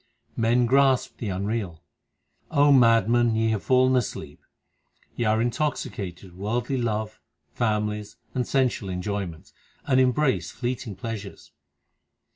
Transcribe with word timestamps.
Men 0.35 0.65
grasp 0.65 1.17
the 1.19 1.29
unreal: 1.29 1.83
madmen, 2.51 3.35
ye 3.35 3.49
have 3.51 3.61
fallen 3.61 3.95
asleep. 3.95 4.41
Ye 5.15 5.25
are 5.25 5.39
intoxicated 5.39 6.31
with 6.31 6.39
worldly 6.39 6.77
love, 6.79 7.19
families, 7.53 8.17
and 8.33 8.47
sensual 8.47 8.89
enjoyments, 8.89 9.53
and 9.85 9.99
embrace 10.01 10.49
fleeting 10.49 10.95
pleasures. 10.95 11.51